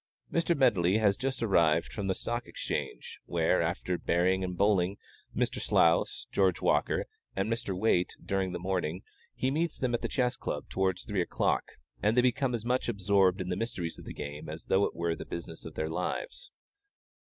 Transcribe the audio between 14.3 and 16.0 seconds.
as though it were the business of their